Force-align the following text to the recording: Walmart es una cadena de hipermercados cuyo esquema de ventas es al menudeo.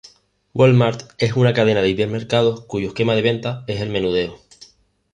Walmart 0.55 1.11
es 1.19 1.33
una 1.33 1.53
cadena 1.53 1.83
de 1.83 1.89
hipermercados 1.89 2.65
cuyo 2.65 2.87
esquema 2.87 3.13
de 3.13 3.21
ventas 3.21 3.63
es 3.67 3.81
al 3.81 3.91
menudeo. 3.91 4.35